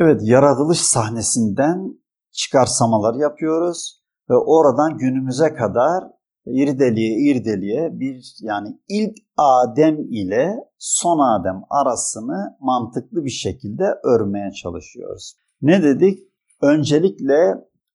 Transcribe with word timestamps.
Evet, 0.00 0.20
yaratılış 0.24 0.80
sahnesinden 0.80 1.98
çıkarsamalar 2.32 3.14
yapıyoruz 3.14 4.02
ve 4.30 4.34
oradan 4.34 4.98
günümüze 4.98 5.54
kadar 5.54 6.04
irdeliye 6.46 7.18
irdeliye 7.18 7.88
bir 7.92 8.34
yani 8.40 8.80
ilk 8.88 9.16
Adem 9.36 9.98
ile 10.12 10.54
son 10.78 11.18
Adem 11.18 11.62
arasını 11.70 12.56
mantıklı 12.60 13.24
bir 13.24 13.30
şekilde 13.30 13.84
örmeye 14.04 14.52
çalışıyoruz. 14.52 15.34
Ne 15.62 15.82
dedik? 15.82 16.18
Öncelikle 16.62 17.54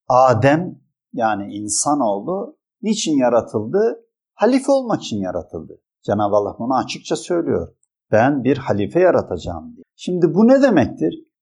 Adem 0.10 0.80
yani 1.14 1.54
insanoğlu 1.54 2.58
niçin 2.82 3.18
yaratıldı? 3.18 4.06
Halife 4.34 4.72
olmak 4.72 5.02
için 5.02 5.18
yaratıldı. 5.18 5.82
Cenab-ı 6.06 6.36
Allah 6.36 6.56
bunu 6.60 6.76
açıkça 6.76 7.16
söylüyor. 7.16 7.76
Ben 8.12 8.44
bir 8.44 8.58
halife 8.58 9.00
yaratacağım 9.00 9.76
diye. 9.76 9.84
Şimdi 9.96 10.34
bu 10.34 10.48
ne 10.48 10.62
demektir? 10.62 11.33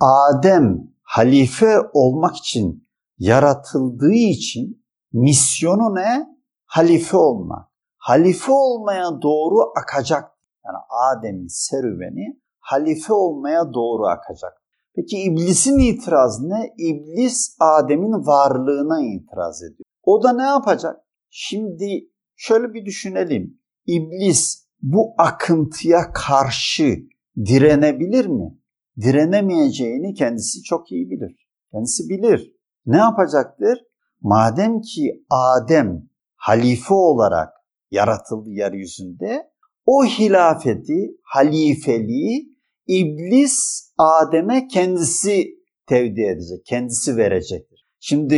Adem 0.00 0.92
halife 1.02 1.78
olmak 1.92 2.36
için 2.36 2.88
yaratıldığı 3.18 4.12
için 4.12 4.84
misyonu 5.12 5.94
ne? 5.94 6.26
Halife 6.66 7.16
olmak. 7.16 7.68
Halife 7.96 8.52
olmaya 8.52 9.22
doğru 9.22 9.72
akacak. 9.82 10.24
Yani 10.64 10.76
Adem'in 10.90 11.46
serüveni 11.46 12.40
halife 12.58 13.12
olmaya 13.12 13.74
doğru 13.74 14.06
akacak. 14.06 14.52
Peki 14.94 15.18
iblisin 15.18 15.78
itirazı 15.78 16.48
ne? 16.48 16.74
İblis 16.78 17.56
Adem'in 17.60 18.26
varlığına 18.26 19.00
itiraz 19.02 19.62
ediyor. 19.62 19.84
O 20.02 20.22
da 20.22 20.32
ne 20.32 20.42
yapacak? 20.42 20.96
Şimdi 21.30 22.08
şöyle 22.36 22.74
bir 22.74 22.84
düşünelim. 22.84 23.60
İblis 23.86 24.68
bu 24.82 25.14
akıntıya 25.18 26.12
karşı 26.12 26.96
direnebilir 27.36 28.26
mi? 28.26 28.58
Direnemeyeceğini 29.00 30.14
kendisi 30.14 30.62
çok 30.62 30.92
iyi 30.92 31.10
bilir. 31.10 31.48
Kendisi 31.72 32.08
bilir. 32.08 32.52
Ne 32.86 32.96
yapacaktır? 32.96 33.78
Madem 34.20 34.80
ki 34.80 35.24
Adem 35.30 36.08
halife 36.36 36.94
olarak 36.94 37.48
yaratıldı 37.90 38.50
yeryüzünde, 38.50 39.50
o 39.86 40.04
hilafeti, 40.04 41.16
halifeliği 41.22 42.58
İblis 42.86 43.88
Adem'e 43.98 44.68
kendisi 44.68 45.44
tevdi 45.86 46.20
edecek, 46.22 46.66
kendisi 46.66 47.16
verecektir. 47.16 47.86
Şimdi 48.00 48.36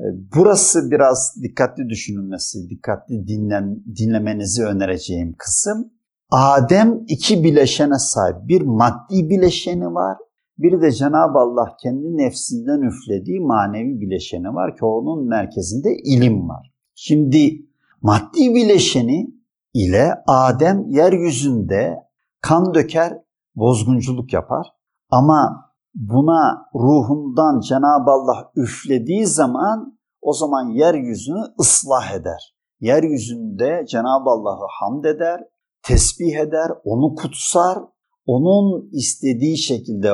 e, 0.00 0.04
burası 0.36 0.90
biraz 0.90 1.34
dikkatli 1.42 1.88
düşünülmesi, 1.88 2.58
dikkatli 2.70 3.26
dinlen, 3.26 3.84
dinlemenizi 3.96 4.64
önereceğim 4.64 5.34
kısım. 5.38 5.92
Adem 6.34 7.04
iki 7.08 7.44
bileşene 7.44 7.98
sahip. 7.98 8.36
Bir 8.48 8.62
maddi 8.62 9.30
bileşeni 9.30 9.94
var, 9.94 10.18
bir 10.58 10.82
de 10.82 10.92
Cenab-ı 10.92 11.38
Allah 11.38 11.76
kendi 11.82 12.16
nefsinden 12.16 12.80
üflediği 12.80 13.40
manevi 13.40 14.00
bileşeni 14.00 14.54
var 14.54 14.76
ki 14.76 14.84
onun 14.84 15.28
merkezinde 15.28 15.96
ilim 16.04 16.48
var. 16.48 16.72
Şimdi 16.94 17.66
maddi 18.02 18.54
bileşeni 18.54 19.34
ile 19.74 20.14
Adem 20.26 20.84
yeryüzünde 20.88 21.96
kan 22.40 22.74
döker, 22.74 23.18
bozgunculuk 23.54 24.32
yapar. 24.32 24.66
Ama 25.10 25.70
buna 25.94 26.66
ruhundan 26.74 27.60
Cenab-ı 27.60 28.10
Allah 28.10 28.50
üflediği 28.56 29.26
zaman 29.26 29.98
o 30.22 30.32
zaman 30.32 30.68
yeryüzünü 30.68 31.42
ıslah 31.60 32.14
eder. 32.14 32.56
Yeryüzünde 32.80 33.84
Cenab-ı 33.88 34.30
Allah'ı 34.30 34.66
hamd 34.80 35.04
eder, 35.04 35.40
tesbih 35.82 36.34
eder, 36.36 36.70
onu 36.84 37.14
kutsar, 37.14 37.78
onun 38.26 38.90
istediği 38.92 39.58
şekilde 39.58 40.12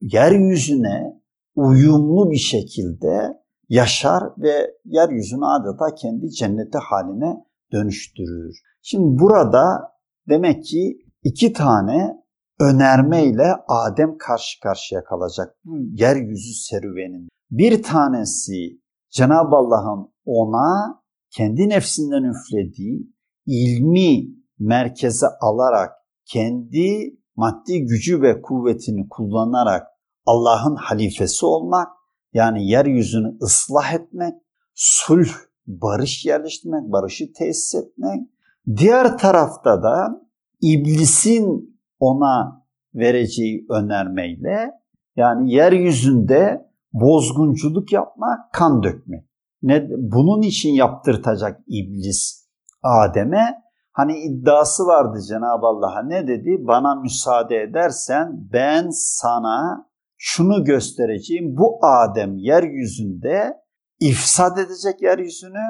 yeryüzüne 0.00 1.22
uyumlu 1.54 2.30
bir 2.30 2.36
şekilde 2.36 3.42
yaşar 3.68 4.22
ve 4.38 4.70
yeryüzünü 4.84 5.44
adeta 5.46 5.94
kendi 5.94 6.30
cenneti 6.30 6.78
haline 6.78 7.44
dönüştürür. 7.72 8.56
Şimdi 8.82 9.20
burada 9.20 9.92
demek 10.28 10.64
ki 10.64 10.98
iki 11.22 11.52
tane 11.52 12.26
önermeyle 12.60 13.54
Adem 13.68 14.18
karşı 14.18 14.60
karşıya 14.60 15.04
kalacak 15.04 15.56
bu 15.64 15.78
yeryüzü 15.78 16.54
serüvenin. 16.54 17.28
Bir 17.50 17.82
tanesi 17.82 18.80
Cenab-ı 19.10 19.56
Allah'ın 19.56 20.12
ona 20.24 21.02
kendi 21.30 21.68
nefsinden 21.68 22.22
üflediği 22.22 23.12
ilmi 23.46 24.35
merkeze 24.58 25.26
alarak 25.40 25.92
kendi 26.24 27.16
maddi 27.36 27.84
gücü 27.84 28.22
ve 28.22 28.42
kuvvetini 28.42 29.08
kullanarak 29.08 29.86
Allah'ın 30.26 30.76
halifesi 30.76 31.46
olmak, 31.46 31.88
yani 32.32 32.70
yeryüzünü 32.70 33.38
ıslah 33.42 33.94
etmek, 33.94 34.34
sulh, 34.74 35.28
barış 35.66 36.26
yerleştirmek, 36.26 36.92
barışı 36.92 37.32
tesis 37.32 37.74
etmek. 37.74 38.20
Diğer 38.76 39.18
tarafta 39.18 39.82
da 39.82 40.26
iblisin 40.60 41.78
ona 42.00 42.66
vereceği 42.94 43.66
önermeyle 43.70 44.70
yani 45.16 45.52
yeryüzünde 45.52 46.70
bozgunculuk 46.92 47.92
yapmak, 47.92 48.52
kan 48.52 48.82
dökmek. 48.82 49.24
Ne, 49.62 49.88
bunun 49.98 50.42
için 50.42 50.72
yaptırtacak 50.72 51.60
iblis 51.66 52.48
Adem'e 52.82 53.65
hani 53.96 54.18
iddiası 54.18 54.86
vardı 54.86 55.18
Cenab-ı 55.28 55.66
Allah'a 55.66 56.02
ne 56.02 56.26
dedi? 56.26 56.56
Bana 56.60 56.94
müsaade 56.94 57.56
edersen 57.56 58.48
ben 58.52 58.88
sana 58.90 59.88
şunu 60.16 60.64
göstereceğim. 60.64 61.56
Bu 61.56 61.78
Adem 61.82 62.36
yeryüzünde 62.36 63.56
ifsad 64.00 64.58
edecek 64.58 65.02
yeryüzünü, 65.02 65.64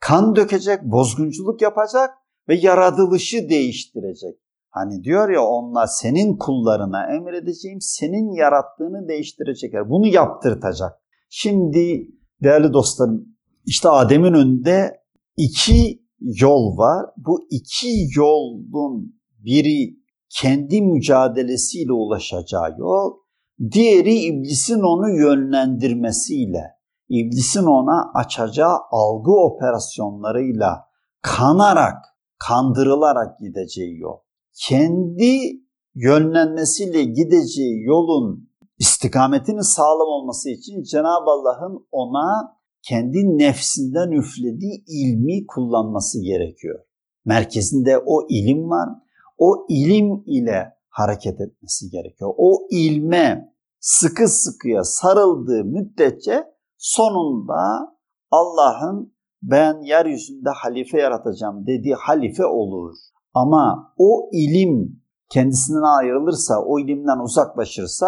kan 0.00 0.36
dökecek, 0.36 0.82
bozgunculuk 0.82 1.62
yapacak 1.62 2.10
ve 2.48 2.54
yaratılışı 2.54 3.48
değiştirecek. 3.48 4.38
Hani 4.70 5.04
diyor 5.04 5.28
ya 5.28 5.42
onlar 5.42 5.86
senin 5.86 6.36
kullarına 6.36 7.14
emredeceğim, 7.14 7.80
senin 7.80 8.32
yarattığını 8.32 9.08
değiştirecekler. 9.08 9.90
Bunu 9.90 10.06
yaptırtacak. 10.06 10.92
Şimdi 11.30 12.08
değerli 12.42 12.72
dostlarım 12.72 13.36
işte 13.64 13.88
Adem'in 13.88 14.32
önünde 14.32 15.00
iki 15.36 16.07
yol 16.20 16.76
var. 16.76 17.06
Bu 17.16 17.46
iki 17.50 18.08
yolun 18.16 19.20
biri 19.44 19.98
kendi 20.30 20.82
mücadelesiyle 20.82 21.92
ulaşacağı 21.92 22.78
yol, 22.78 23.14
diğeri 23.72 24.14
iblisin 24.14 24.80
onu 24.80 25.10
yönlendirmesiyle, 25.10 26.64
iblisin 27.08 27.64
ona 27.64 28.12
açacağı 28.14 28.76
algı 28.90 29.32
operasyonlarıyla 29.32 30.84
kanarak, 31.22 31.96
kandırılarak 32.38 33.38
gideceği 33.38 33.98
yol 33.98 34.18
kendi 34.58 35.40
yönlenmesiyle 35.94 37.04
gideceği 37.04 37.82
yolun 37.84 38.50
istikametinin 38.78 39.60
sağlam 39.60 40.08
olması 40.08 40.50
için 40.50 40.82
Cenab-ı 40.82 41.30
Allah'ın 41.30 41.86
ona 41.92 42.57
kendi 42.88 43.38
nefsinden 43.38 44.10
üflediği 44.10 44.84
ilmi 44.86 45.46
kullanması 45.46 46.22
gerekiyor. 46.22 46.78
Merkezinde 47.24 47.98
o 47.98 48.26
ilim 48.28 48.70
var. 48.70 48.88
O 49.38 49.66
ilim 49.68 50.22
ile 50.26 50.74
hareket 50.88 51.40
etmesi 51.40 51.90
gerekiyor. 51.90 52.34
O 52.36 52.66
ilme 52.70 53.54
sıkı 53.80 54.28
sıkıya 54.28 54.84
sarıldığı 54.84 55.64
müddetçe 55.64 56.44
sonunda 56.76 57.96
Allah'ın 58.30 59.14
ben 59.42 59.82
yeryüzünde 59.82 60.50
halife 60.50 61.00
yaratacağım 61.00 61.66
dediği 61.66 61.94
halife 61.94 62.46
olur. 62.46 62.94
Ama 63.34 63.94
o 63.98 64.30
ilim 64.32 65.02
kendisinden 65.30 65.98
ayrılırsa, 65.98 66.62
o 66.66 66.78
ilimden 66.78 67.18
uzaklaşırsa 67.24 68.06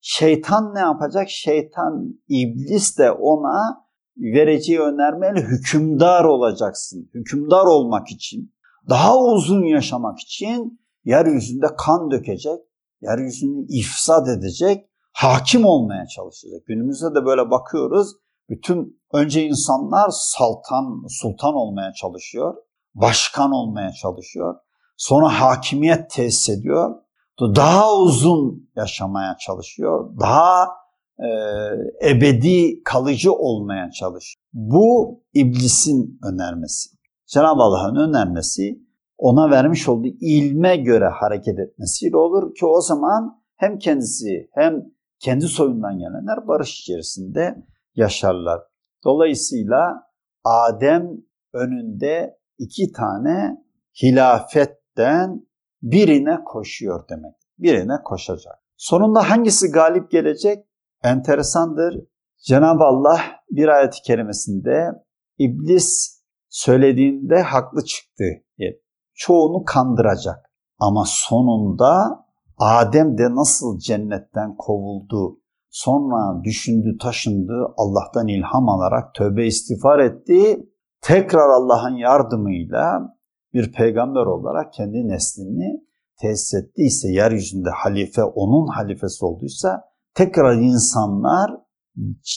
şeytan 0.00 0.74
ne 0.74 0.80
yapacak? 0.80 1.28
Şeytan, 1.28 2.20
iblis 2.28 2.98
de 2.98 3.12
ona 3.12 3.83
vereceği 4.16 4.80
önermeyle 4.80 5.40
hükümdar 5.40 6.24
olacaksın. 6.24 7.10
Hükümdar 7.14 7.66
olmak 7.66 8.10
için, 8.10 8.54
daha 8.88 9.18
uzun 9.18 9.64
yaşamak 9.64 10.20
için 10.20 10.80
yeryüzünde 11.04 11.66
kan 11.78 12.10
dökecek, 12.10 12.60
yeryüzünü 13.00 13.66
ifsad 13.68 14.26
edecek, 14.26 14.86
hakim 15.12 15.64
olmaya 15.64 16.06
çalışacak. 16.06 16.66
Günümüzde 16.66 17.14
de 17.14 17.24
böyle 17.24 17.50
bakıyoruz. 17.50 18.12
Bütün 18.48 19.00
önce 19.12 19.42
insanlar 19.44 20.08
saltan, 20.12 21.06
sultan 21.08 21.54
olmaya 21.54 21.92
çalışıyor 21.92 22.54
başkan 22.94 23.52
olmaya 23.52 23.92
çalışıyor. 23.92 24.56
Sonra 24.96 25.40
hakimiyet 25.40 26.10
tesis 26.10 26.48
ediyor. 26.48 26.94
Daha 27.40 27.92
uzun 27.92 28.70
yaşamaya 28.76 29.36
çalışıyor. 29.40 30.10
Daha 30.20 30.68
e, 31.18 31.28
ebedi 32.10 32.82
kalıcı 32.84 33.32
olmaya 33.32 33.90
çalışıyor. 33.90 34.42
Bu 34.52 35.20
iblisin 35.34 36.18
önermesi. 36.24 36.90
Cenab-ı 37.26 37.62
Allah'ın 37.62 37.96
önermesi 37.96 38.84
ona 39.18 39.50
vermiş 39.50 39.88
olduğu 39.88 40.08
ilme 40.20 40.76
göre 40.76 41.08
hareket 41.08 41.58
etmesiyle 41.58 42.16
olur 42.16 42.54
ki 42.54 42.66
o 42.66 42.80
zaman 42.80 43.42
hem 43.56 43.78
kendisi 43.78 44.48
hem 44.52 44.82
kendi 45.18 45.46
soyundan 45.46 45.98
gelenler 45.98 46.48
barış 46.48 46.80
içerisinde 46.80 47.64
yaşarlar. 47.94 48.60
Dolayısıyla 49.04 50.02
Adem 50.44 51.10
önünde 51.52 52.38
iki 52.58 52.92
tane 52.92 53.64
hilafetten 54.02 55.46
birine 55.82 56.44
koşuyor 56.44 57.08
demek. 57.08 57.34
Birine 57.58 58.02
koşacak. 58.04 58.54
Sonunda 58.76 59.30
hangisi 59.30 59.70
galip 59.70 60.10
gelecek? 60.10 60.64
Enteresandır. 61.04 62.00
Cenab-ı 62.46 62.84
Allah 62.84 63.20
bir 63.50 63.68
ayet-i 63.68 64.02
kerimesinde 64.02 64.90
iblis 65.38 66.20
söylediğinde 66.48 67.42
haklı 67.42 67.84
çıktı 67.84 68.24
çoğunu 69.14 69.64
kandıracak. 69.64 70.50
Ama 70.78 71.04
sonunda 71.06 72.24
Adem 72.58 73.18
de 73.18 73.34
nasıl 73.34 73.78
cennetten 73.78 74.56
kovuldu, 74.56 75.40
sonra 75.70 76.44
düşündü, 76.44 76.98
taşındı, 77.00 77.74
Allah'tan 77.76 78.28
ilham 78.28 78.68
alarak 78.68 79.14
tövbe 79.14 79.46
istiğfar 79.46 79.98
etti. 79.98 80.68
Tekrar 81.00 81.48
Allah'ın 81.48 81.96
yardımıyla 81.96 83.16
bir 83.52 83.72
peygamber 83.72 84.26
olarak 84.26 84.72
kendi 84.72 85.08
neslini 85.08 85.84
tesis 86.20 86.54
ettiyse, 86.54 87.08
yeryüzünde 87.08 87.70
halife 87.70 88.24
onun 88.24 88.66
halifesi 88.66 89.24
olduysa 89.24 89.82
tekrar 90.14 90.54
insanlar 90.54 91.50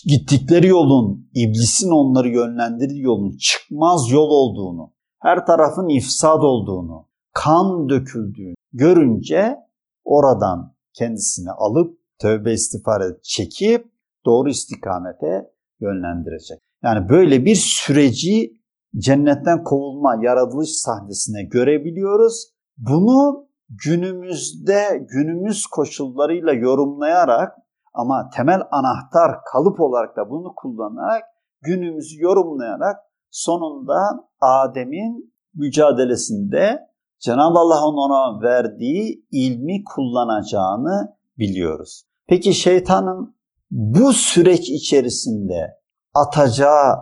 gittikleri 0.05 0.67
yolun, 0.67 1.29
iblisin 1.33 1.91
onları 1.91 2.29
yönlendirdiği 2.29 3.01
yolun 3.01 3.37
çıkmaz 3.37 4.11
yol 4.11 4.29
olduğunu, 4.29 4.93
her 5.21 5.45
tarafın 5.45 5.89
ifsad 5.89 6.41
olduğunu, 6.41 7.07
kan 7.33 7.89
döküldüğünü 7.89 8.55
görünce 8.73 9.55
oradan 10.03 10.75
kendisini 10.93 11.51
alıp 11.51 11.99
tövbe 12.19 12.53
istiğfar 12.53 13.01
edip 13.01 13.23
çekip 13.23 13.91
doğru 14.25 14.49
istikamete 14.49 15.51
yönlendirecek. 15.81 16.59
Yani 16.83 17.09
böyle 17.09 17.45
bir 17.45 17.55
süreci 17.55 18.51
cennetten 18.97 19.63
kovulma, 19.63 20.15
yaratılış 20.23 20.69
sahnesine 20.69 21.43
görebiliyoruz. 21.43 22.47
Bunu 22.77 23.47
günümüzde 23.69 25.05
günümüz 25.09 25.65
koşullarıyla 25.65 26.53
yorumlayarak 26.53 27.53
ama 27.97 28.29
temel 28.29 28.61
anahtar 28.71 29.31
kalıp 29.51 29.79
olarak 29.79 30.17
da 30.17 30.29
bunu 30.29 30.53
kullanarak 30.55 31.23
günümüzü 31.61 32.21
yorumlayarak 32.21 32.97
sonunda 33.29 33.99
Adem'in 34.41 35.33
mücadelesinde 35.53 36.87
Cenab-ı 37.19 37.59
Allah'ın 37.59 37.97
ona 37.97 38.41
verdiği 38.41 39.27
ilmi 39.31 39.83
kullanacağını 39.83 41.17
biliyoruz. 41.37 42.03
Peki 42.27 42.53
şeytanın 42.53 43.35
bu 43.71 44.13
süreç 44.13 44.69
içerisinde 44.69 45.77
atacağı 46.13 46.95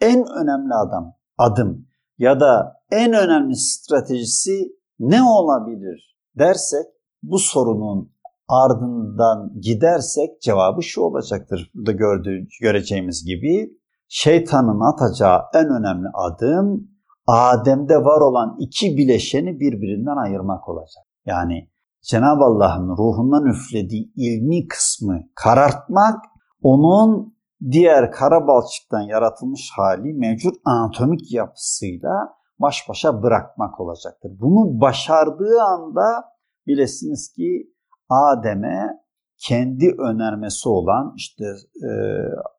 en 0.00 0.18
önemli 0.18 0.74
adam, 0.74 1.14
adım 1.38 1.86
ya 2.18 2.40
da 2.40 2.80
en 2.90 3.12
önemli 3.12 3.56
stratejisi 3.56 4.76
ne 4.98 5.22
olabilir 5.22 6.16
dersek 6.38 6.86
bu 7.22 7.38
sorunun 7.38 8.12
ardından 8.50 9.60
gidersek 9.60 10.40
cevabı 10.40 10.82
şu 10.82 11.00
olacaktır. 11.00 11.70
Burada 11.74 11.92
gördüğü, 11.92 12.46
göreceğimiz 12.62 13.24
gibi 13.24 13.70
şeytanın 14.08 14.80
atacağı 14.92 15.40
en 15.54 15.66
önemli 15.66 16.08
adım 16.14 16.90
Adem'de 17.26 17.96
var 17.96 18.20
olan 18.20 18.56
iki 18.58 18.96
bileşeni 18.96 19.60
birbirinden 19.60 20.16
ayırmak 20.16 20.68
olacak. 20.68 21.04
Yani 21.26 21.70
Cenab-ı 22.02 22.44
Allah'ın 22.44 22.88
ruhundan 22.88 23.46
üflediği 23.46 24.12
ilmi 24.16 24.66
kısmı 24.68 25.20
karartmak, 25.34 26.24
onun 26.62 27.34
diğer 27.70 28.12
kara 28.12 28.46
balçıktan 28.46 29.00
yaratılmış 29.00 29.70
hali 29.76 30.12
mevcut 30.14 30.54
anatomik 30.64 31.32
yapısıyla 31.32 32.12
baş 32.58 32.88
başa 32.88 33.22
bırakmak 33.22 33.80
olacaktır. 33.80 34.32
Bunu 34.40 34.80
başardığı 34.80 35.62
anda 35.62 36.24
bilesiniz 36.66 37.32
ki 37.32 37.72
Adem'e 38.10 39.00
kendi 39.38 39.94
önermesi 39.98 40.68
olan 40.68 41.14
işte 41.16 41.44
e, 41.82 41.90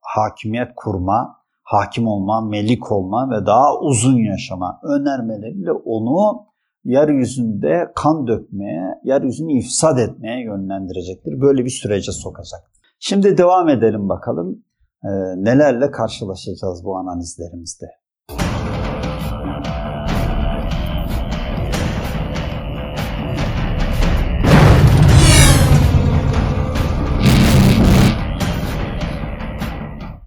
hakimiyet 0.01 0.71
kurma, 0.75 1.37
hakim 1.63 2.07
olma, 2.07 2.41
melik 2.41 2.91
olma 2.91 3.29
ve 3.29 3.45
daha 3.45 3.79
uzun 3.79 4.17
yaşama 4.17 4.79
önermeleriyle 4.83 5.71
onu 5.71 6.45
yeryüzünde 6.83 7.91
kan 7.95 8.27
dökmeye, 8.27 8.99
yeryüzünü 9.03 9.53
ifsad 9.53 9.97
etmeye 9.97 10.43
yönlendirecektir. 10.43 11.41
Böyle 11.41 11.65
bir 11.65 11.69
sürece 11.69 12.11
sokacak. 12.11 12.61
Şimdi 12.99 13.37
devam 13.37 13.69
edelim 13.69 14.09
bakalım. 14.09 14.63
Ee, 15.03 15.09
nelerle 15.37 15.91
karşılaşacağız 15.91 16.85
bu 16.85 16.97
analizlerimizde. 16.97 17.85